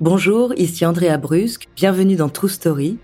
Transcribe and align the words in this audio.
Bonjour, 0.00 0.54
ici 0.56 0.86
Andrea 0.86 1.18
Brusque, 1.18 1.68
bienvenue 1.76 2.16
dans 2.16 2.30
True 2.30 2.48
Story. 2.48 2.96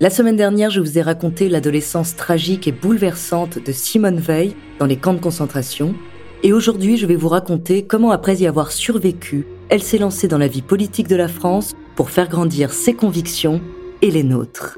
La 0.00 0.08
semaine 0.08 0.36
dernière, 0.36 0.70
je 0.70 0.80
vous 0.80 0.96
ai 0.96 1.02
raconté 1.02 1.50
l'adolescence 1.50 2.16
tragique 2.16 2.66
et 2.66 2.72
bouleversante 2.72 3.62
de 3.62 3.70
Simone 3.70 4.18
Veil 4.18 4.56
dans 4.78 4.86
les 4.86 4.96
camps 4.96 5.12
de 5.12 5.20
concentration. 5.20 5.94
Et 6.42 6.54
aujourd'hui, 6.54 6.96
je 6.96 7.04
vais 7.04 7.16
vous 7.16 7.28
raconter 7.28 7.84
comment, 7.84 8.12
après 8.12 8.36
y 8.36 8.46
avoir 8.46 8.72
survécu, 8.72 9.44
elle 9.68 9.82
s'est 9.82 9.98
lancée 9.98 10.26
dans 10.26 10.38
la 10.38 10.48
vie 10.48 10.62
politique 10.62 11.08
de 11.08 11.16
la 11.16 11.28
France 11.28 11.76
pour 11.96 12.08
faire 12.08 12.30
grandir 12.30 12.72
ses 12.72 12.94
convictions 12.94 13.60
et 14.00 14.10
les 14.10 14.22
nôtres. 14.22 14.74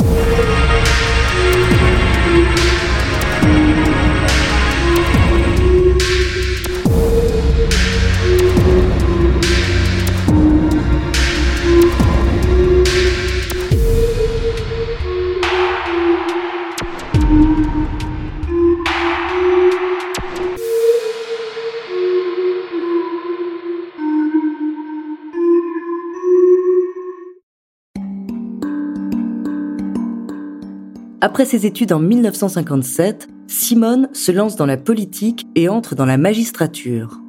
Après 31.23 31.45
ses 31.45 31.67
études 31.67 31.93
en 31.93 31.99
1957, 31.99 33.29
Simone 33.47 34.09
se 34.15 34.33
lance 34.33 34.57
dans 34.57 34.65
la 34.65 34.79
politique 34.79 35.47
et 35.55 35.69
entre 35.69 35.95
dans 35.95 36.07
la 36.07 36.17
magistrature. 36.17 37.21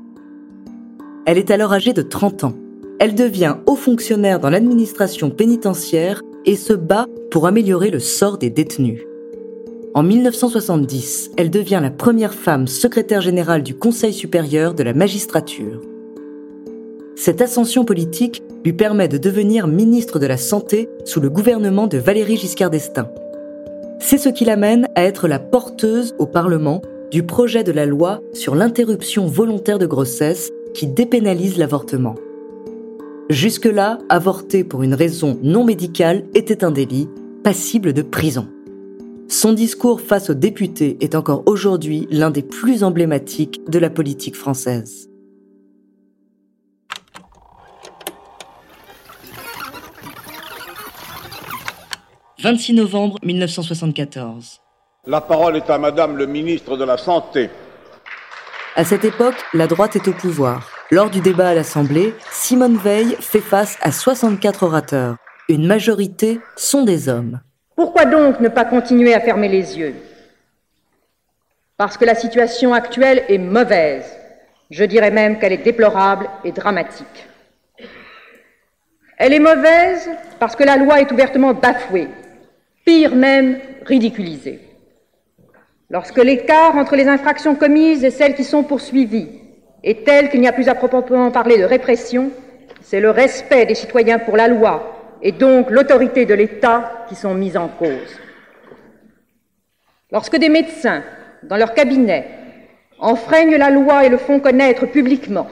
Elle 1.25 1.37
est 1.37 1.51
alors 1.51 1.73
âgée 1.73 1.91
de 1.91 2.01
30 2.01 2.45
ans. 2.45 2.53
Elle 2.99 3.15
devient 3.15 3.57
haut 3.65 3.75
fonctionnaire 3.75 4.39
dans 4.39 4.49
l'administration 4.49 5.29
pénitentiaire 5.29 6.21
et 6.45 6.55
se 6.55 6.71
bat 6.71 7.07
pour 7.31 7.47
améliorer 7.47 7.89
le 7.89 7.99
sort 7.99 8.37
des 8.37 8.49
détenus. 8.49 9.01
En 9.93 10.03
1970, 10.03 11.31
elle 11.35 11.49
devient 11.49 11.79
la 11.81 11.91
première 11.91 12.33
femme 12.33 12.67
secrétaire 12.67 13.19
générale 13.19 13.61
du 13.61 13.75
Conseil 13.75 14.13
supérieur 14.13 14.73
de 14.73 14.83
la 14.83 14.93
magistrature. 14.93 15.81
Cette 17.17 17.41
ascension 17.41 17.83
politique 17.83 18.41
lui 18.63 18.71
permet 18.71 19.09
de 19.09 19.17
devenir 19.17 19.67
ministre 19.67 20.17
de 20.17 20.27
la 20.27 20.37
Santé 20.37 20.87
sous 21.03 21.19
le 21.19 21.29
gouvernement 21.29 21.87
de 21.87 21.97
Valéry 21.97 22.37
Giscard 22.37 22.69
d'Estaing. 22.69 23.09
C'est 24.03 24.17
ce 24.17 24.29
qui 24.29 24.45
l'amène 24.45 24.89
à 24.95 25.03
être 25.03 25.27
la 25.27 25.37
porteuse 25.37 26.15
au 26.17 26.25
Parlement 26.25 26.81
du 27.11 27.23
projet 27.23 27.63
de 27.63 27.71
la 27.71 27.85
loi 27.85 28.19
sur 28.33 28.55
l'interruption 28.55 29.27
volontaire 29.27 29.77
de 29.77 29.85
grossesse 29.85 30.51
qui 30.73 30.87
dépénalise 30.87 31.57
l'avortement. 31.57 32.15
Jusque-là, 33.29 33.99
avorter 34.09 34.63
pour 34.63 34.81
une 34.81 34.95
raison 34.95 35.37
non 35.43 35.63
médicale 35.63 36.23
était 36.33 36.63
un 36.63 36.71
délit, 36.71 37.09
passible 37.43 37.93
de 37.93 38.01
prison. 38.01 38.47
Son 39.27 39.53
discours 39.53 40.01
face 40.01 40.31
aux 40.31 40.35
députés 40.35 40.97
est 40.99 41.15
encore 41.15 41.43
aujourd'hui 41.45 42.07
l'un 42.09 42.31
des 42.31 42.41
plus 42.41 42.83
emblématiques 42.83 43.61
de 43.69 43.79
la 43.79 43.91
politique 43.91 44.35
française. 44.35 45.10
26 52.41 52.73
novembre 52.73 53.17
1974. 53.21 54.61
La 55.05 55.21
parole 55.21 55.57
est 55.57 55.69
à 55.69 55.77
Madame 55.77 56.17
le 56.17 56.25
ministre 56.25 56.75
de 56.75 56.83
la 56.83 56.97
Santé. 56.97 57.51
À 58.75 58.83
cette 58.83 59.05
époque, 59.05 59.35
la 59.53 59.67
droite 59.67 59.95
est 59.95 60.07
au 60.07 60.11
pouvoir. 60.11 60.67
Lors 60.89 61.11
du 61.11 61.21
débat 61.21 61.49
à 61.49 61.53
l'Assemblée, 61.53 62.15
Simone 62.31 62.77
Veil 62.77 63.15
fait 63.19 63.41
face 63.41 63.77
à 63.83 63.91
64 63.91 64.63
orateurs. 64.63 65.17
Une 65.49 65.67
majorité 65.67 66.39
sont 66.55 66.83
des 66.83 67.09
hommes. 67.09 67.41
Pourquoi 67.75 68.05
donc 68.05 68.39
ne 68.39 68.49
pas 68.49 68.65
continuer 68.65 69.13
à 69.13 69.19
fermer 69.19 69.47
les 69.47 69.77
yeux? 69.77 69.93
Parce 71.77 71.95
que 71.95 72.05
la 72.05 72.15
situation 72.15 72.73
actuelle 72.73 73.23
est 73.29 73.37
mauvaise. 73.37 74.05
Je 74.71 74.83
dirais 74.83 75.11
même 75.11 75.37
qu'elle 75.37 75.53
est 75.53 75.63
déplorable 75.63 76.27
et 76.43 76.51
dramatique. 76.51 77.27
Elle 79.19 79.33
est 79.33 79.39
mauvaise 79.39 80.09
parce 80.39 80.55
que 80.55 80.63
la 80.63 80.77
loi 80.77 81.01
est 81.01 81.11
ouvertement 81.11 81.53
bafouée 81.53 82.07
pire 82.85 83.15
même, 83.15 83.59
ridiculisé. 83.85 84.59
Lorsque 85.89 86.23
l'écart 86.23 86.77
entre 86.77 86.95
les 86.95 87.07
infractions 87.07 87.55
commises 87.55 88.03
et 88.03 88.11
celles 88.11 88.35
qui 88.35 88.43
sont 88.43 88.63
poursuivies 88.63 89.29
est 89.83 90.05
tel 90.05 90.29
qu'il 90.29 90.41
n'y 90.41 90.47
a 90.47 90.53
plus 90.53 90.69
à 90.69 90.75
proprement 90.75 91.31
parler 91.31 91.57
de 91.57 91.63
répression, 91.63 92.31
c'est 92.81 92.99
le 92.99 93.09
respect 93.09 93.65
des 93.65 93.75
citoyens 93.75 94.19
pour 94.19 94.37
la 94.37 94.47
loi 94.47 95.17
et 95.21 95.31
donc 95.31 95.69
l'autorité 95.69 96.25
de 96.25 96.33
l'État 96.33 97.05
qui 97.09 97.15
sont 97.15 97.33
mises 97.33 97.57
en 97.57 97.67
cause. 97.67 98.19
Lorsque 100.11 100.37
des 100.37 100.49
médecins, 100.49 101.03
dans 101.43 101.57
leur 101.57 101.73
cabinet, 101.73 102.27
enfreignent 102.99 103.57
la 103.57 103.69
loi 103.69 104.05
et 104.05 104.09
le 104.09 104.17
font 104.17 104.39
connaître 104.39 104.85
publiquement, 104.85 105.47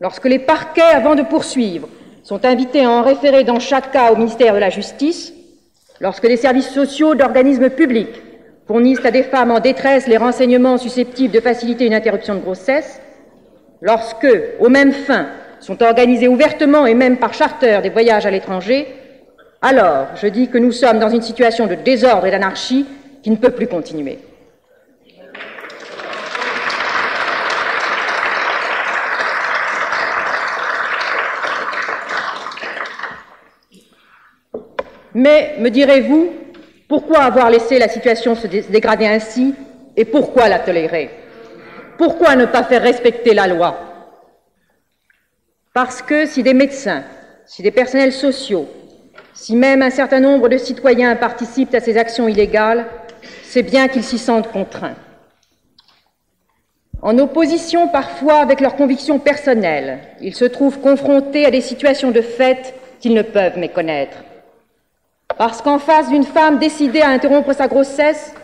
lorsque 0.00 0.26
les 0.26 0.38
parquets, 0.38 0.82
avant 0.82 1.14
de 1.14 1.22
poursuivre, 1.22 1.88
sont 2.22 2.44
invités 2.44 2.84
à 2.84 2.90
en 2.90 3.02
référer 3.02 3.44
dans 3.44 3.60
chaque 3.60 3.90
cas 3.90 4.12
au 4.12 4.16
ministère 4.16 4.54
de 4.54 4.58
la 4.58 4.70
Justice, 4.70 5.32
Lorsque 6.02 6.24
les 6.24 6.36
services 6.36 6.70
sociaux 6.70 7.14
d'organismes 7.14 7.70
publics 7.70 8.20
fournissent 8.66 9.04
à 9.04 9.12
des 9.12 9.22
femmes 9.22 9.52
en 9.52 9.60
détresse 9.60 10.08
les 10.08 10.16
renseignements 10.16 10.76
susceptibles 10.76 11.32
de 11.32 11.38
faciliter 11.38 11.86
une 11.86 11.94
interruption 11.94 12.34
de 12.34 12.40
grossesse, 12.40 13.00
lorsque, 13.80 14.26
aux 14.58 14.68
mêmes 14.68 14.92
fins, 14.92 15.28
sont 15.60 15.80
organisés 15.80 16.26
ouvertement 16.26 16.86
et 16.86 16.94
même 16.94 17.18
par 17.18 17.34
charter 17.34 17.78
des 17.82 17.90
voyages 17.90 18.26
à 18.26 18.32
l'étranger, 18.32 18.88
alors 19.62 20.08
je 20.20 20.26
dis 20.26 20.48
que 20.48 20.58
nous 20.58 20.72
sommes 20.72 20.98
dans 20.98 21.08
une 21.08 21.22
situation 21.22 21.68
de 21.68 21.76
désordre 21.76 22.26
et 22.26 22.32
d'anarchie 22.32 22.84
qui 23.22 23.30
ne 23.30 23.36
peut 23.36 23.52
plus 23.52 23.68
continuer. 23.68 24.18
Mais, 35.14 35.56
me 35.58 35.68
direz-vous, 35.68 36.30
pourquoi 36.88 37.20
avoir 37.20 37.50
laissé 37.50 37.78
la 37.78 37.88
situation 37.88 38.34
se 38.34 38.46
dégrader 38.46 39.06
ainsi 39.06 39.54
et 39.96 40.04
pourquoi 40.04 40.48
la 40.48 40.58
tolérer? 40.58 41.10
Pourquoi 41.98 42.36
ne 42.36 42.46
pas 42.46 42.64
faire 42.64 42.82
respecter 42.82 43.34
la 43.34 43.46
loi? 43.46 43.78
Parce 45.74 46.02
que 46.02 46.26
si 46.26 46.42
des 46.42 46.54
médecins, 46.54 47.04
si 47.46 47.62
des 47.62 47.70
personnels 47.70 48.12
sociaux, 48.12 48.68
si 49.34 49.56
même 49.56 49.82
un 49.82 49.90
certain 49.90 50.20
nombre 50.20 50.48
de 50.48 50.58
citoyens 50.58 51.16
participent 51.16 51.74
à 51.74 51.80
ces 51.80 51.96
actions 51.96 52.28
illégales, 52.28 52.86
c'est 53.42 53.62
bien 53.62 53.88
qu'ils 53.88 54.04
s'y 54.04 54.18
sentent 54.18 54.50
contraints. 54.50 54.96
En 57.00 57.18
opposition 57.18 57.88
parfois 57.88 58.36
avec 58.36 58.60
leurs 58.60 58.76
convictions 58.76 59.18
personnelles, 59.18 59.98
ils 60.20 60.34
se 60.34 60.44
trouvent 60.44 60.80
confrontés 60.80 61.46
à 61.46 61.50
des 61.50 61.60
situations 61.60 62.10
de 62.10 62.20
fait 62.20 62.74
qu'ils 63.00 63.14
ne 63.14 63.22
peuvent 63.22 63.58
méconnaître. 63.58 64.18
Parce 65.38 65.62
qu'en 65.62 65.78
face 65.78 66.08
d'une 66.08 66.24
femme 66.24 66.58
décidée 66.58 67.00
à 67.00 67.08
interrompre 67.08 67.52
sa 67.52 67.68
grossesse, 67.68 68.34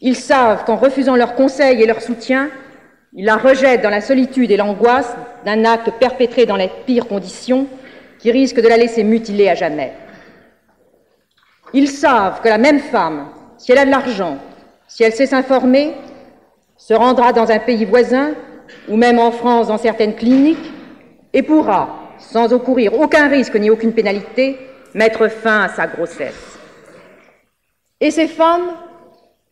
ils 0.00 0.16
savent 0.16 0.64
qu'en 0.64 0.76
refusant 0.76 1.16
leur 1.16 1.34
conseil 1.34 1.82
et 1.82 1.86
leur 1.86 2.02
soutien, 2.02 2.50
ils 3.14 3.24
la 3.24 3.36
rejettent 3.36 3.82
dans 3.82 3.90
la 3.90 4.00
solitude 4.00 4.50
et 4.50 4.56
l'angoisse 4.56 5.16
d'un 5.44 5.64
acte 5.64 5.90
perpétré 5.98 6.46
dans 6.46 6.56
les 6.56 6.70
pires 6.86 7.06
conditions 7.06 7.66
qui 8.18 8.30
risque 8.30 8.60
de 8.60 8.68
la 8.68 8.76
laisser 8.76 9.04
mutiler 9.04 9.48
à 9.48 9.54
jamais. 9.54 9.92
Ils 11.72 11.88
savent 11.88 12.40
que 12.40 12.48
la 12.48 12.58
même 12.58 12.80
femme, 12.80 13.28
si 13.56 13.72
elle 13.72 13.78
a 13.78 13.84
de 13.84 13.90
l'argent, 13.90 14.38
si 14.88 15.02
elle 15.02 15.12
sait 15.12 15.26
s'informer, 15.26 15.94
se 16.76 16.94
rendra 16.94 17.32
dans 17.32 17.50
un 17.50 17.58
pays 17.58 17.84
voisin 17.84 18.30
ou 18.88 18.96
même 18.96 19.18
en 19.18 19.30
France 19.30 19.68
dans 19.68 19.78
certaines 19.78 20.14
cliniques 20.14 20.72
et 21.32 21.42
pourra, 21.42 21.88
sans 22.18 22.52
encourir 22.52 22.98
aucun 22.98 23.28
risque 23.28 23.56
ni 23.56 23.70
aucune 23.70 23.92
pénalité, 23.92 24.58
mettre 24.94 25.28
fin 25.28 25.62
à 25.62 25.68
sa 25.68 25.86
grossesse. 25.86 26.58
Et 28.00 28.10
ces 28.10 28.28
femmes, 28.28 28.70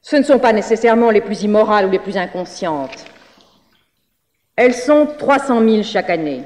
ce 0.00 0.16
ne 0.16 0.22
sont 0.22 0.38
pas 0.38 0.52
nécessairement 0.52 1.10
les 1.10 1.20
plus 1.20 1.42
immorales 1.42 1.86
ou 1.86 1.90
les 1.90 1.98
plus 1.98 2.16
inconscientes. 2.16 3.04
Elles 4.56 4.74
sont 4.74 5.06
300 5.18 5.68
000 5.68 5.82
chaque 5.82 6.10
année. 6.10 6.42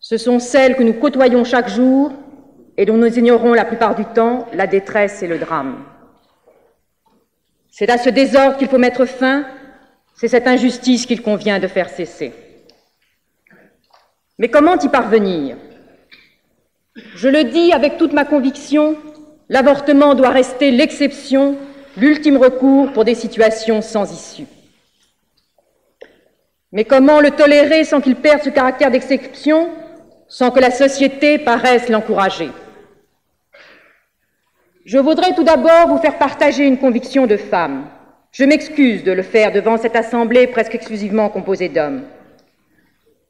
Ce 0.00 0.16
sont 0.16 0.38
celles 0.38 0.76
que 0.76 0.82
nous 0.82 0.94
côtoyons 0.94 1.44
chaque 1.44 1.68
jour 1.68 2.12
et 2.76 2.86
dont 2.86 2.96
nous 2.96 3.18
ignorons 3.18 3.54
la 3.54 3.64
plupart 3.64 3.94
du 3.94 4.04
temps 4.04 4.46
la 4.52 4.66
détresse 4.66 5.22
et 5.22 5.26
le 5.26 5.38
drame. 5.38 5.84
C'est 7.70 7.90
à 7.90 7.98
ce 7.98 8.10
désordre 8.10 8.56
qu'il 8.56 8.68
faut 8.68 8.78
mettre 8.78 9.04
fin, 9.04 9.44
c'est 10.14 10.28
cette 10.28 10.46
injustice 10.46 11.06
qu'il 11.06 11.22
convient 11.22 11.58
de 11.58 11.66
faire 11.66 11.88
cesser. 11.88 12.32
Mais 14.38 14.48
comment 14.48 14.78
y 14.78 14.88
parvenir? 14.88 15.56
Je 16.96 17.28
le 17.28 17.44
dis 17.44 17.72
avec 17.72 17.98
toute 17.98 18.12
ma 18.12 18.24
conviction, 18.24 18.96
l'avortement 19.48 20.14
doit 20.14 20.30
rester 20.30 20.70
l'exception, 20.70 21.56
l'ultime 21.96 22.36
recours 22.36 22.92
pour 22.92 23.04
des 23.04 23.16
situations 23.16 23.82
sans 23.82 24.12
issue. 24.12 24.46
Mais 26.70 26.84
comment 26.84 27.20
le 27.20 27.32
tolérer 27.32 27.82
sans 27.82 28.00
qu'il 28.00 28.14
perde 28.14 28.42
ce 28.42 28.48
caractère 28.50 28.92
d'exception, 28.92 29.70
sans 30.28 30.52
que 30.52 30.60
la 30.60 30.70
société 30.70 31.38
paraisse 31.38 31.88
l'encourager? 31.88 32.50
Je 34.84 34.98
voudrais 34.98 35.34
tout 35.34 35.44
d'abord 35.44 35.88
vous 35.88 35.98
faire 35.98 36.18
partager 36.18 36.64
une 36.64 36.78
conviction 36.78 37.26
de 37.26 37.36
femme. 37.36 37.86
Je 38.30 38.44
m'excuse 38.44 39.02
de 39.02 39.12
le 39.12 39.22
faire 39.22 39.50
devant 39.50 39.78
cette 39.78 39.96
assemblée 39.96 40.46
presque 40.46 40.74
exclusivement 40.76 41.28
composée 41.28 41.68
d'hommes. 41.68 42.02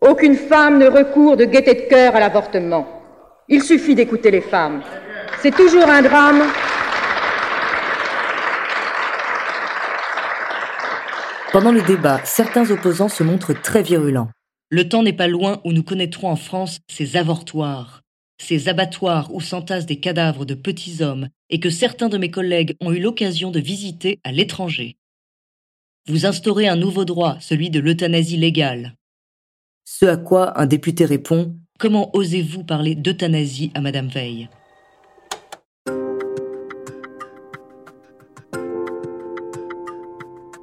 Aucune 0.03 0.37
femme 0.37 0.79
ne 0.79 0.87
recourt 0.87 1.39
de 1.39 1.47
gaieté 1.47 1.75
de 1.75 1.89
cœur 1.89 2.15
à 2.15 2.21
l'avortement. 2.21 2.94
Il 3.49 3.63
suffit 3.63 3.95
d'écouter 3.95 4.31
les 4.31 4.41
femmes. 4.41 4.83
C'est 5.43 5.55
toujours 5.55 5.87
un 5.87 6.01
drame. 6.01 6.43
Pendant 11.53 11.71
le 11.71 11.83
débat, 11.83 12.25
certains 12.25 12.71
opposants 12.71 13.11
se 13.11 13.23
montrent 13.23 13.53
très 13.53 13.83
virulents. 13.83 14.31
Le 14.71 14.89
temps 14.89 15.03
n'est 15.03 15.13
pas 15.13 15.29
loin 15.29 15.61
où 15.65 15.73
nous 15.73 15.83
connaîtrons 15.83 16.29
en 16.29 16.37
France 16.37 16.79
ces 16.89 17.17
avortoirs, 17.19 18.01
ces 18.39 18.71
abattoirs 18.71 19.33
où 19.35 19.43
s'entassent 19.43 19.87
des 19.87 20.01
cadavres 20.01 20.47
de 20.47 20.55
petits 20.55 21.03
hommes 21.03 21.29
et 21.51 21.61
que 21.61 21.69
certains 21.69 22.09
de 22.09 22.17
mes 22.17 22.31
collègues 22.31 22.75
ont 22.81 22.93
eu 22.93 22.99
l'occasion 22.99 23.51
de 23.51 23.61
visiter 23.61 24.21
à 24.25 24.33
l'étranger. 24.33 24.97
Vous 26.09 26.25
instaurez 26.25 26.67
un 26.67 26.77
nouveau 26.77 27.05
droit, 27.05 27.37
celui 27.41 27.69
de 27.69 27.81
l'euthanasie 27.81 28.39
légale. 28.39 28.95
Ce 29.85 30.07
à 30.07 30.17
quoi 30.17 30.59
un 30.59 30.65
député 30.65 31.05
répond 31.05 31.55
Comment 31.77 32.11
osez-vous 32.15 32.63
parler 32.63 32.95
d'euthanasie 32.95 33.73
à 33.75 33.81
Madame 33.81 34.07
Veil? 34.07 34.49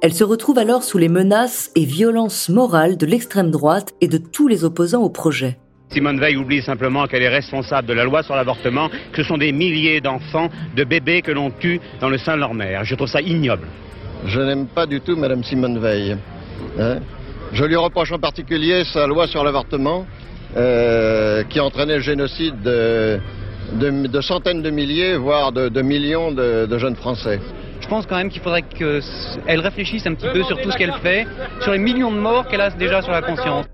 Elle 0.00 0.14
se 0.14 0.24
retrouve 0.24 0.56
alors 0.56 0.82
sous 0.82 0.96
les 0.96 1.10
menaces 1.10 1.70
et 1.76 1.84
violences 1.84 2.48
morales 2.48 2.96
de 2.96 3.04
l'extrême 3.04 3.50
droite 3.50 3.92
et 4.00 4.08
de 4.08 4.16
tous 4.16 4.48
les 4.48 4.64
opposants 4.64 5.02
au 5.02 5.10
projet. 5.10 5.58
Simone 5.90 6.18
Veil 6.18 6.36
oublie 6.36 6.62
simplement 6.62 7.06
qu'elle 7.06 7.22
est 7.22 7.28
responsable 7.28 7.86
de 7.86 7.92
la 7.92 8.04
loi 8.04 8.22
sur 8.22 8.34
l'avortement, 8.34 8.88
que 9.12 9.22
ce 9.22 9.28
sont 9.28 9.36
des 9.36 9.52
milliers 9.52 10.00
d'enfants, 10.00 10.48
de 10.74 10.82
bébés 10.82 11.20
que 11.20 11.30
l'on 11.30 11.50
tue 11.50 11.78
dans 12.00 12.08
le 12.08 12.16
sein 12.16 12.36
de 12.36 12.40
leur 12.40 12.54
mère. 12.54 12.84
Je 12.84 12.94
trouve 12.94 13.08
ça 13.08 13.20
ignoble. 13.20 13.68
Je 14.24 14.40
n'aime 14.40 14.66
pas 14.66 14.86
du 14.86 15.02
tout 15.02 15.14
Madame 15.14 15.44
Simone 15.44 15.78
Veil. 15.78 16.16
Hein. 16.78 17.00
Je 17.52 17.64
lui 17.64 17.76
reproche 17.76 18.12
en 18.12 18.18
particulier 18.18 18.84
sa 18.94 19.06
loi 19.06 19.26
sur 19.26 19.44
l'avortement, 19.44 20.06
euh, 20.56 21.44
qui 21.44 21.60
entraînait 21.60 21.96
le 21.96 22.02
génocide 22.02 22.60
de, 22.62 24.20
centaines 24.20 24.62
de 24.62 24.70
milliers, 24.70 25.16
voire 25.16 25.52
de, 25.52 25.82
millions 25.82 26.32
de, 26.32 26.78
jeunes 26.78 26.96
Français. 26.96 27.40
Je 27.80 27.88
pense 27.88 28.06
quand 28.06 28.16
même 28.16 28.30
qu'il 28.30 28.42
faudrait 28.42 28.62
qu'elle 28.62 29.60
réfléchisse 29.60 30.06
un 30.06 30.14
petit 30.14 30.28
peu 30.32 30.42
sur 30.44 30.60
tout 30.60 30.70
ce 30.70 30.76
qu'elle 30.76 30.94
fait, 31.02 31.26
sur 31.60 31.72
les 31.72 31.78
millions 31.78 32.12
de 32.12 32.18
morts 32.18 32.46
qu'elle 32.48 32.60
a 32.60 32.70
déjà 32.70 33.02
sur 33.02 33.12
la 33.12 33.22
conscience. 33.22 33.66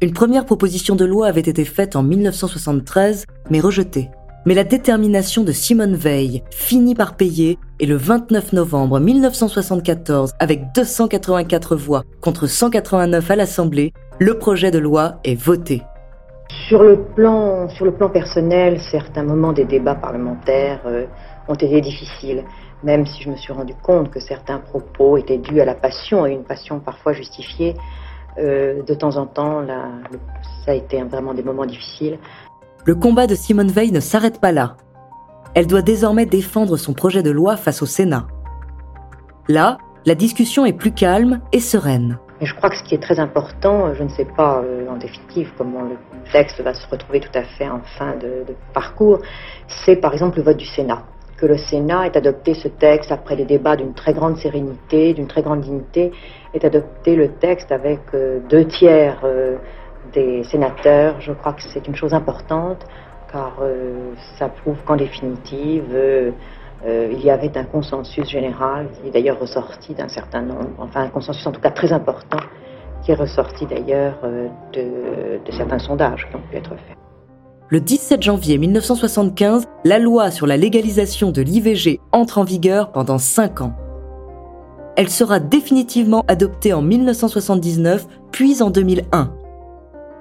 Une 0.00 0.12
première 0.12 0.44
proposition 0.44 0.94
de 0.94 1.04
loi 1.04 1.26
avait 1.26 1.40
été 1.40 1.64
faite 1.64 1.96
en 1.96 2.02
1973, 2.02 3.24
mais 3.50 3.60
rejetée. 3.60 4.10
Mais 4.46 4.54
la 4.54 4.62
détermination 4.62 5.42
de 5.42 5.50
Simone 5.50 5.96
Veil 5.96 6.44
finit 6.50 6.94
par 6.94 7.16
payer 7.16 7.58
et 7.80 7.86
le 7.86 7.96
29 7.96 8.52
novembre 8.52 9.00
1974, 9.00 10.34
avec 10.38 10.72
284 10.74 11.74
voix 11.74 12.04
contre 12.20 12.46
189 12.46 13.30
à 13.30 13.36
l'Assemblée, 13.36 13.92
le 14.20 14.38
projet 14.38 14.70
de 14.70 14.78
loi 14.78 15.18
est 15.24 15.34
voté. 15.34 15.82
Sur 16.68 16.82
le 16.82 17.04
plan, 17.04 17.68
personnel, 18.12 18.80
certains 18.80 19.22
moments 19.22 19.52
des 19.52 19.64
débats 19.64 19.94
parlementaires 19.94 20.80
euh, 20.86 21.06
ont 21.46 21.54
été 21.54 21.80
difficiles, 21.80 22.42
même 22.82 23.06
si 23.06 23.22
je 23.22 23.30
me 23.30 23.36
suis 23.36 23.52
rendu 23.52 23.72
compte 23.84 24.10
que 24.10 24.18
certains 24.18 24.58
propos 24.58 25.16
étaient 25.16 25.38
dus 25.38 25.60
à 25.60 25.64
la 25.64 25.76
passion 25.76 26.26
et 26.26 26.32
une 26.32 26.42
passion 26.42 26.80
parfois 26.80 27.12
justifiée. 27.12 27.76
Euh, 28.38 28.82
de 28.82 28.94
temps 28.94 29.16
en 29.16 29.26
temps, 29.26 29.64
ça 30.64 30.72
a 30.72 30.74
été 30.74 31.00
vraiment 31.04 31.34
des 31.34 31.44
moments 31.44 31.66
difficiles. 31.66 32.18
Le 32.84 32.96
combat 32.96 33.28
de 33.28 33.36
Simone 33.36 33.70
Veil 33.70 33.92
ne 33.92 34.00
s'arrête 34.00 34.40
pas 34.40 34.50
là. 34.50 34.76
Elle 35.54 35.68
doit 35.68 35.82
désormais 35.82 36.26
défendre 36.26 36.76
son 36.76 36.94
projet 36.94 37.22
de 37.22 37.30
loi 37.30 37.56
face 37.56 37.80
au 37.80 37.86
Sénat. 37.86 38.26
Là, 39.48 39.78
la 40.04 40.16
discussion 40.16 40.66
est 40.66 40.72
plus 40.72 40.92
calme 40.92 41.40
et 41.52 41.60
sereine. 41.60 42.18
Je 42.40 42.54
crois 42.54 42.70
que 42.70 42.76
ce 42.76 42.82
qui 42.82 42.94
est 42.94 43.02
très 43.02 43.18
important, 43.18 43.94
je 43.94 44.02
ne 44.02 44.08
sais 44.08 44.26
pas 44.26 44.62
euh, 44.62 44.88
en 44.88 44.96
définitive 44.96 45.52
comment 45.56 45.82
le 45.82 45.96
texte 46.32 46.60
va 46.60 46.74
se 46.74 46.86
retrouver 46.88 47.20
tout 47.20 47.38
à 47.38 47.42
fait 47.42 47.68
en 47.68 47.80
fin 47.98 48.14
de 48.16 48.44
parcours, 48.74 49.20
c'est 49.84 49.96
par 49.96 50.12
exemple 50.12 50.38
le 50.38 50.44
vote 50.44 50.56
du 50.56 50.66
Sénat 50.66 51.02
que 51.36 51.46
le 51.46 51.58
Sénat 51.58 52.06
ait 52.06 52.16
adopté 52.16 52.54
ce 52.54 52.68
texte 52.68 53.12
après 53.12 53.36
des 53.36 53.44
débats 53.44 53.76
d'une 53.76 53.94
très 53.94 54.14
grande 54.14 54.38
sérénité, 54.38 55.12
d'une 55.12 55.26
très 55.26 55.42
grande 55.42 55.60
dignité, 55.60 56.12
ait 56.54 56.64
adopté 56.64 57.14
le 57.14 57.32
texte 57.32 57.70
avec 57.72 58.00
euh, 58.14 58.40
deux 58.48 58.64
tiers 58.64 59.20
euh, 59.24 59.56
des 60.12 60.44
sénateurs. 60.44 61.20
Je 61.20 61.32
crois 61.32 61.52
que 61.52 61.62
c'est 61.62 61.86
une 61.86 61.94
chose 61.94 62.14
importante, 62.14 62.86
car 63.30 63.58
euh, 63.60 64.12
ça 64.38 64.48
prouve 64.48 64.78
qu'en 64.84 64.96
définitive, 64.96 65.94
il 66.86 67.24
y 67.24 67.30
avait 67.30 67.56
un 67.58 67.64
consensus 67.64 68.28
général 68.28 68.88
qui 68.90 69.08
est 69.08 69.10
d'ailleurs 69.10 69.40
ressorti 69.40 69.94
d'un 69.94 70.08
certain 70.08 70.42
nombre, 70.42 70.70
enfin 70.78 71.02
un 71.02 71.08
consensus 71.08 71.46
en 71.46 71.52
tout 71.52 71.60
cas 71.60 71.70
très 71.70 71.92
important, 71.92 72.38
qui 73.02 73.10
est 73.10 73.14
ressorti 73.14 73.66
d'ailleurs 73.66 74.18
de, 74.72 75.40
de 75.44 75.52
certains 75.52 75.78
sondages 75.78 76.28
qui 76.30 76.36
ont 76.36 76.42
pu 76.50 76.56
être 76.56 76.70
faits. 76.70 76.96
Le 77.68 77.80
17 77.80 78.22
janvier 78.22 78.58
1975, 78.58 79.64
la 79.84 79.98
loi 79.98 80.30
sur 80.30 80.46
la 80.46 80.56
légalisation 80.56 81.32
de 81.32 81.42
l'IVG 81.42 81.98
entre 82.12 82.38
en 82.38 82.44
vigueur 82.44 82.92
pendant 82.92 83.18
5 83.18 83.60
ans. 83.60 83.74
Elle 84.96 85.10
sera 85.10 85.40
définitivement 85.40 86.24
adoptée 86.28 86.72
en 86.72 86.80
1979, 86.80 88.06
puis 88.30 88.62
en 88.62 88.70
2001. 88.70 89.34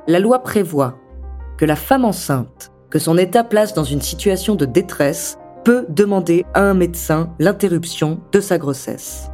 La 0.07 0.19
loi 0.19 0.39
prévoit 0.39 0.95
que 1.59 1.65
la 1.65 1.75
femme 1.75 2.03
enceinte, 2.03 2.71
que 2.89 2.97
son 2.97 3.15
état 3.15 3.43
place 3.43 3.75
dans 3.75 3.83
une 3.83 4.01
situation 4.01 4.55
de 4.55 4.65
détresse, 4.65 5.37
peut 5.65 5.85
demander 5.89 6.45
à 6.53 6.61
un 6.61 6.73
médecin 6.73 7.33
l'interruption 7.39 8.21
de 8.31 8.39
sa 8.39 8.57
grossesse. 8.57 9.29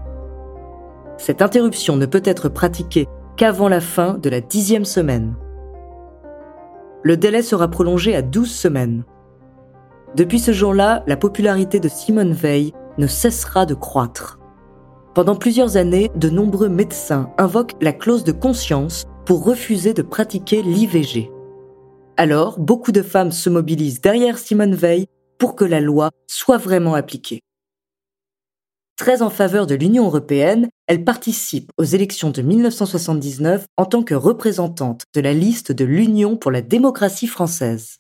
Cette 1.18 1.44
interruption 1.44 1.98
ne 1.98 2.08
peut 2.08 2.24
être 2.26 2.50
pratiquée 2.50 3.08
qu'avant 3.38 3.70
la 3.70 3.82
fin 3.82 4.16
de 4.16 4.30
la 4.30 4.42
dixième 4.42 4.86
semaine 4.86 5.36
le 7.04 7.18
délai 7.18 7.42
sera 7.42 7.68
prolongé 7.68 8.16
à 8.16 8.22
12 8.22 8.50
semaines. 8.50 9.04
Depuis 10.16 10.40
ce 10.40 10.52
jour-là, 10.52 11.04
la 11.08 11.18
popularité 11.18 11.80
de 11.80 11.88
Simone 11.88 12.34
Veil 12.34 12.74
ne 12.98 13.08
cessera 13.08 13.66
de 13.66 13.74
croître. 13.74 14.40
Pendant 15.16 15.36
plusieurs 15.36 15.78
années, 15.78 16.12
de 16.16 16.30
nombreux 16.30 16.70
médecins 16.70 17.32
invoquent 17.38 17.76
la 17.82 17.94
clause 17.94 18.24
de 18.24 18.32
conscience 18.32 19.06
pour 19.26 19.44
refuser 19.44 19.94
de 19.94 20.02
pratiquer 20.02 20.62
l'IVG. 20.62 21.32
Alors, 22.18 22.60
beaucoup 22.60 22.92
de 22.92 23.02
femmes 23.02 23.32
se 23.32 23.50
mobilisent 23.50 24.02
derrière 24.02 24.38
Simone 24.38 24.76
Veil 24.76 25.08
pour 25.42 25.56
que 25.56 25.66
la 25.66 25.82
loi 25.82 26.12
soit 26.28 26.60
vraiment 26.60 26.94
appliquée. 26.94 27.42
Très 28.96 29.24
en 29.24 29.32
faveur 29.32 29.66
de 29.66 29.74
l'Union 29.74 30.06
européenne, 30.06 30.70
elle 30.86 31.04
participe 31.04 31.72
aux 31.80 31.84
élections 31.84 32.30
de 32.30 32.44
1979 32.44 33.66
en 33.76 33.86
tant 33.86 34.04
que 34.04 34.14
représentante 34.14 35.06
de 35.16 35.20
la 35.20 35.34
liste 35.34 35.72
de 35.72 35.84
l'Union 35.84 36.38
pour 36.38 36.52
la 36.52 36.62
démocratie 36.62 37.26
française. 37.26 37.98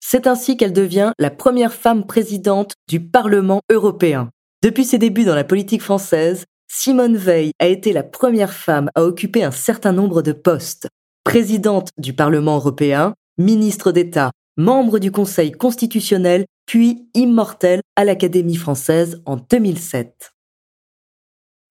C'est 0.00 0.26
ainsi 0.26 0.56
qu'elle 0.56 0.72
devient 0.72 1.12
la 1.20 1.30
première 1.30 1.74
femme 1.74 2.08
présidente 2.08 2.72
du 2.88 2.98
Parlement 2.98 3.60
européen. 3.70 4.30
Depuis 4.60 4.84
ses 4.84 4.98
débuts 4.98 5.22
dans 5.22 5.36
la 5.36 5.44
politique 5.44 5.82
française, 5.82 6.44
Simone 6.68 7.16
Veil 7.16 7.52
a 7.60 7.68
été 7.68 7.92
la 7.92 8.02
première 8.02 8.52
femme 8.52 8.90
à 8.96 9.04
occuper 9.04 9.44
un 9.44 9.52
certain 9.52 9.92
nombre 9.92 10.22
de 10.22 10.32
postes. 10.32 10.88
Présidente 11.22 11.90
du 11.98 12.14
Parlement 12.14 12.56
européen, 12.56 13.14
ministre 13.38 13.92
d'État, 13.92 14.32
membre 14.56 14.98
du 14.98 15.12
Conseil 15.12 15.52
constitutionnel, 15.52 16.46
puis 16.70 17.08
immortelle 17.14 17.80
à 17.96 18.04
l'Académie 18.04 18.54
française 18.54 19.20
en 19.26 19.34
2007. 19.34 20.34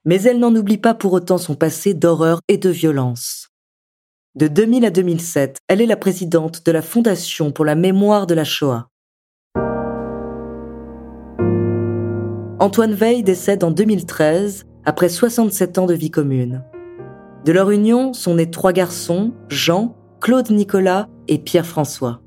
Mais 0.03 0.21
elle 0.23 0.39
n'en 0.39 0.53
oublie 0.53 0.77
pas 0.77 0.93
pour 0.93 1.13
autant 1.13 1.37
son 1.37 1.55
passé 1.55 1.93
d'horreur 1.93 2.41
et 2.49 2.57
de 2.57 2.69
violence. 2.69 3.47
De 4.35 4.49
2000 4.49 4.83
à 4.83 4.89
2007, 4.89 5.59
elle 5.69 5.79
est 5.79 5.85
la 5.85 5.95
présidente 5.95 6.65
de 6.65 6.71
la 6.73 6.81
Fondation 6.81 7.53
pour 7.53 7.63
la 7.63 7.75
mémoire 7.75 8.27
de 8.27 8.33
la 8.33 8.43
Shoah. 8.43 8.89
Antoine 12.59 12.93
Veil 12.93 13.23
décède 13.23 13.63
en 13.63 13.71
2013, 13.71 14.65
après 14.83 15.07
67 15.07 15.77
ans 15.77 15.85
de 15.85 15.93
vie 15.93 16.11
commune. 16.11 16.65
De 17.45 17.53
leur 17.53 17.71
union 17.71 18.11
sont 18.11 18.35
nés 18.35 18.51
trois 18.51 18.73
garçons, 18.73 19.31
Jean, 19.47 19.95
Claude 20.19 20.51
Nicolas 20.51 21.07
et 21.29 21.37
Pierre-François. 21.37 22.21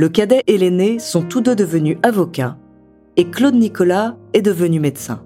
Le 0.00 0.08
cadet 0.08 0.42
et 0.46 0.56
l'aîné 0.56 0.98
sont 0.98 1.20
tous 1.20 1.42
deux 1.42 1.54
devenus 1.54 1.98
avocats, 2.02 2.56
et 3.18 3.28
Claude 3.28 3.54
Nicolas 3.54 4.16
est 4.32 4.40
devenu 4.40 4.80
médecin. 4.80 5.22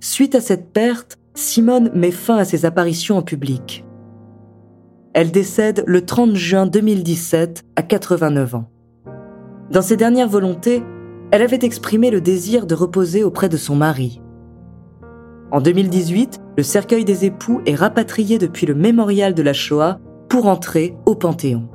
Suite 0.00 0.34
à 0.34 0.40
cette 0.40 0.72
perte, 0.72 1.18
Simone 1.34 1.90
met 1.94 2.12
fin 2.12 2.38
à 2.38 2.46
ses 2.46 2.64
apparitions 2.64 3.18
en 3.18 3.22
public. 3.22 3.84
Elle 5.12 5.32
décède 5.32 5.84
le 5.86 6.06
30 6.06 6.34
juin 6.34 6.64
2017 6.64 7.64
à 7.76 7.82
89 7.82 8.54
ans. 8.54 8.70
Dans 9.70 9.82
ses 9.82 9.98
dernières 9.98 10.30
volontés, 10.30 10.82
elle 11.30 11.42
avait 11.42 11.58
exprimé 11.62 12.10
le 12.10 12.22
désir 12.22 12.64
de 12.64 12.74
reposer 12.74 13.22
auprès 13.22 13.50
de 13.50 13.58
son 13.58 13.76
mari. 13.76 14.22
En 15.50 15.60
2018, 15.60 16.40
le 16.56 16.62
cercueil 16.62 17.04
des 17.04 17.26
époux 17.26 17.60
est 17.66 17.74
rapatrié 17.74 18.38
depuis 18.38 18.64
le 18.64 18.74
mémorial 18.74 19.34
de 19.34 19.42
la 19.42 19.52
Shoah 19.52 20.00
pour 20.30 20.46
entrer 20.46 20.96
au 21.04 21.14
Panthéon. 21.14 21.68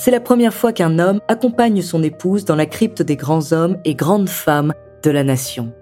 C'est 0.00 0.12
la 0.12 0.20
première 0.20 0.54
fois 0.54 0.72
qu'un 0.72 1.00
homme 1.00 1.20
accompagne 1.26 1.82
son 1.82 2.04
épouse 2.04 2.44
dans 2.44 2.54
la 2.54 2.66
crypte 2.66 3.02
des 3.02 3.16
grands 3.16 3.52
hommes 3.52 3.78
et 3.84 3.96
grandes 3.96 4.28
femmes 4.28 4.72
de 5.02 5.10
la 5.10 5.24
nation. 5.24 5.72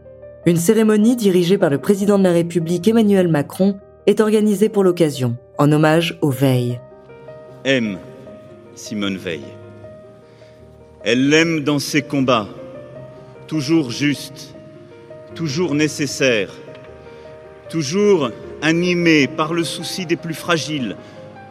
Une 0.47 0.57
cérémonie 0.57 1.17
dirigée 1.17 1.59
par 1.59 1.69
le 1.69 1.77
président 1.77 2.19
de 2.19 2.25
la 2.25 2.33
République 2.33 2.89
Emmanuel 2.89 3.29
Macron 3.29 3.79
est 4.07 4.21
organisée 4.21 4.71
pour 4.71 4.85
l'occasion, 4.85 5.37
en 5.59 5.71
hommage 5.71 6.19
aux 6.23 6.31
Veil. 6.31 6.81
Aime 7.67 7.99
Simone 8.75 9.19
Veil. 9.19 9.45
Elle 11.05 11.29
l'aime 11.29 11.61
dans 11.61 11.79
ses 11.79 12.01
combats, 12.01 12.49
toujours 13.47 13.91
juste, 13.91 14.55
toujours 15.35 15.75
nécessaire, 15.75 16.55
toujours 17.69 18.31
animée 18.63 19.27
par 19.27 19.53
le 19.53 19.63
souci 19.63 20.07
des 20.07 20.17
plus 20.17 20.35
fragiles, 20.35 20.97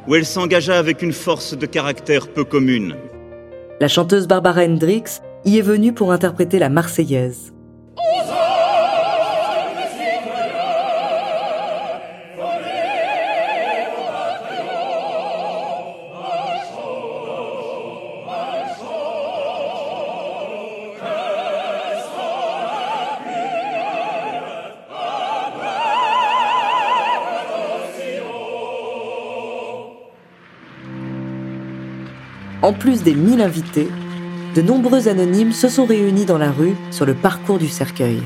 où 0.08 0.16
elle 0.16 0.26
s'engagea 0.26 0.78
avec 0.78 1.02
une 1.02 1.14
force 1.14 1.58
de 1.58 1.66
caractère 1.66 2.28
peu 2.28 2.44
commune. 2.44 2.96
La 3.80 3.88
chanteuse 3.88 4.28
Barbara 4.28 4.64
Hendricks 4.64 5.22
y 5.44 5.58
est 5.58 5.62
venue 5.62 5.94
pour 5.94 6.12
interpréter 6.12 6.60
la 6.60 6.70
Marseillaise. 6.70 7.55
En 32.66 32.74
plus 32.74 33.04
des 33.04 33.14
1000 33.14 33.42
invités, 33.42 33.90
de 34.56 34.62
nombreux 34.64 35.08
anonymes 35.08 35.52
se 35.52 35.70
sont 35.70 35.86
réunis 35.86 36.26
dans 36.26 36.40
la 36.40 36.52
rue 36.52 36.74
sur 36.90 37.06
le 37.06 37.14
parcours 37.14 37.60
du 37.60 37.68
cercueil. 37.68 38.24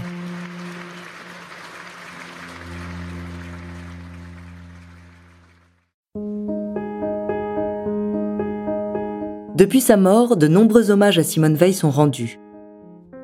Depuis 9.55 9.81
sa 9.81 9.97
mort, 9.97 10.37
de 10.37 10.47
nombreux 10.47 10.89
hommages 10.89 11.19
à 11.19 11.23
Simone 11.23 11.55
Veil 11.55 11.73
sont 11.73 11.91
rendus. 11.91 12.39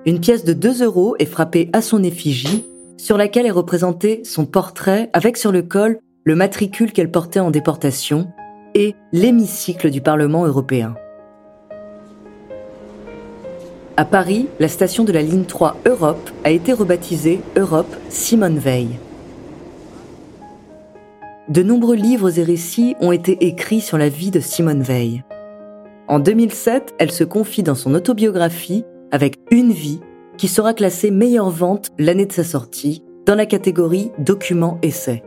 Une 0.05 0.19
pièce 0.19 0.43
de 0.43 0.51
2 0.51 0.83
euros 0.83 1.15
est 1.17 1.23
frappée 1.23 1.69
à 1.71 1.81
son 1.81 2.03
effigie, 2.03 2.65
sur 2.97 3.15
laquelle 3.15 3.45
est 3.45 3.51
représenté 3.51 4.21
son 4.25 4.45
portrait 4.45 5.11
avec 5.13 5.37
sur 5.37 5.53
le 5.53 5.61
col 5.61 5.97
le 6.25 6.35
matricule 6.35 6.91
qu'elle 6.91 7.09
portait 7.09 7.39
en 7.39 7.51
déportation 7.51 8.27
et 8.73 8.95
l'hémicycle 9.13 9.89
du 9.89 10.01
Parlement 10.01 10.45
européen. 10.45 10.95
À 13.97 14.03
Paris, 14.03 14.47
la 14.59 14.67
station 14.67 15.05
de 15.05 15.13
la 15.13 15.21
ligne 15.21 15.45
3 15.45 15.77
Europe 15.85 16.29
a 16.43 16.51
été 16.51 16.73
rebaptisée 16.73 17.39
Europe 17.55 17.95
Simone 18.09 18.57
Veil. 18.57 18.89
De 21.47 21.63
nombreux 21.63 21.95
livres 21.95 22.37
et 22.37 22.43
récits 22.43 22.95
ont 22.99 23.13
été 23.13 23.45
écrits 23.45 23.79
sur 23.79 23.97
la 23.97 24.09
vie 24.09 24.31
de 24.31 24.41
Simone 24.41 24.81
Veil. 24.81 25.23
En 26.09 26.19
2007, 26.19 26.93
elle 26.99 27.11
se 27.11 27.23
confie 27.23 27.63
dans 27.63 27.73
son 27.73 27.95
autobiographie 27.95 28.83
avec 29.11 29.37
Une 29.49 29.71
vie 29.71 30.01
qui 30.37 30.49
sera 30.49 30.73
classée 30.73 31.09
meilleure 31.09 31.49
vente 31.49 31.87
l'année 31.97 32.25
de 32.25 32.33
sa 32.33 32.43
sortie 32.43 33.01
dans 33.25 33.35
la 33.35 33.45
catégorie 33.45 34.11
Documents 34.19 34.77
essais. 34.81 35.23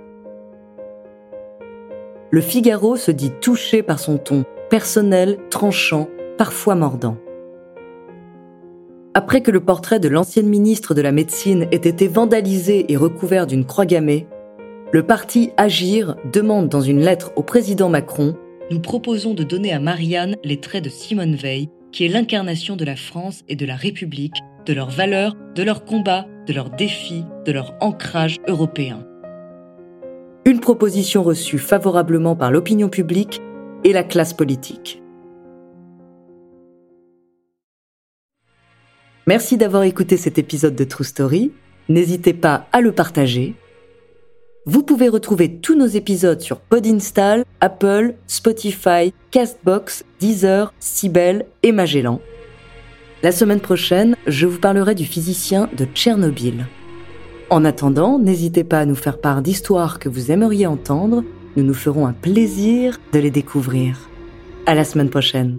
Le 2.31 2.43
Figaro 2.43 2.97
se 2.97 3.13
dit 3.13 3.33
touché 3.41 3.83
par 3.83 3.99
son 3.99 4.19
ton 4.19 4.45
personnel, 4.69 5.39
tranchant, 5.49 6.07
parfois 6.37 6.75
mordant. 6.75 7.17
Après 9.19 9.41
que 9.41 9.51
le 9.51 9.59
portrait 9.59 9.99
de 9.99 10.07
l'ancienne 10.07 10.47
ministre 10.47 10.95
de 10.95 11.03
la 11.03 11.11
Médecine 11.11 11.67
ait 11.73 11.89
été 11.89 12.07
vandalisé 12.07 12.93
et 12.93 12.97
recouvert 12.97 13.49
d'une 13.49 13.67
croix 13.67 13.85
gammée, 13.85 14.29
le 14.93 15.03
parti 15.03 15.51
Agir 15.57 16.15
demande 16.33 16.69
dans 16.69 16.83
une 16.83 17.01
lettre 17.01 17.33
au 17.35 17.43
président 17.43 17.89
Macron 17.89 18.37
Nous 18.71 18.79
proposons 18.79 19.35
de 19.35 19.43
donner 19.43 19.73
à 19.73 19.81
Marianne 19.81 20.37
les 20.45 20.61
traits 20.61 20.85
de 20.85 20.89
Simone 20.89 21.35
Veil, 21.35 21.69
qui 21.91 22.05
est 22.05 22.09
l'incarnation 22.09 22.77
de 22.77 22.85
la 22.85 22.95
France 22.95 23.43
et 23.49 23.57
de 23.57 23.67
la 23.67 23.75
République, 23.75 24.37
de 24.67 24.73
leurs 24.73 24.91
valeurs, 24.91 25.35
de 25.57 25.65
leurs 25.65 25.85
combats, 25.85 26.27
de 26.47 26.53
leurs 26.53 26.71
défis, 26.71 27.25
de 27.45 27.51
leur 27.51 27.75
ancrage 27.81 28.37
européen. 28.47 29.05
Une 30.47 30.61
proposition 30.61 31.25
reçue 31.25 31.59
favorablement 31.59 32.37
par 32.37 32.53
l'opinion 32.53 32.89
publique 32.89 33.41
et 33.83 33.93
la 33.93 34.05
classe 34.05 34.33
politique. 34.33 35.03
Merci 39.29 39.59
d'avoir 39.59 39.83
écouté 39.83 40.17
cet 40.17 40.39
épisode 40.39 40.75
de 40.75 40.85
True 40.85 41.05
Story. 41.05 41.53
N'hésitez 41.91 42.33
pas 42.33 42.67
à 42.73 42.81
le 42.81 42.93
partager. 42.93 43.57
Vous 44.65 44.83
pouvez 44.83 45.11
retrouver 45.11 45.57
tous 45.57 45.77
nos 45.77 45.85
épisodes 45.85 46.41
sur 46.41 46.61
Podinstall, 46.61 47.45
Apple, 47.61 48.15
Spotify, 48.27 49.13
Castbox, 49.31 50.07
Deezer, 50.19 50.73
Sibel 50.81 51.45
et 51.63 51.73
Magellan. 51.73 52.23
La 53.23 53.31
semaine 53.31 53.61
prochaine, 53.61 54.17
je 54.27 54.47
vous 54.47 54.61
parlerai 54.61 54.95
du 54.95 55.05
physicien 55.05 55.69
de 55.77 55.85
Tchernobyl. 55.85 56.67
En 57.51 57.67
attendant, 57.67 58.19
n'hésitez 58.19 58.65
pas 58.65 58.81
à 58.81 58.87
nous 58.87 58.95
faire 58.95 59.21
part 59.21 59.43
d'histoires 59.43 59.99
que 59.99 60.09
vous 60.09 60.31
aimeriez 60.31 60.67
entendre. 60.67 61.23
Nous 61.57 61.65
nous 61.65 61.75
ferons 61.75 62.07
un 62.07 62.15
plaisir 62.15 62.99
de 63.13 63.19
les 63.19 63.31
découvrir. 63.31 64.09
À 64.65 64.75
la 64.75 64.85
semaine 64.85 65.11
prochaine. 65.11 65.59